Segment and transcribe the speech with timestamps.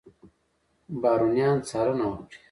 [1.01, 2.37] بارونیان څارنه وکړي.